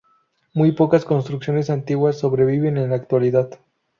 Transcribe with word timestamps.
Muy 0.55 0.71
pocas 0.71 1.05
construcciones 1.05 1.69
antiguas 1.69 2.17
sobreviven 2.17 2.77
en 2.77 2.89
la 2.89 2.95
actualidad. 2.95 3.51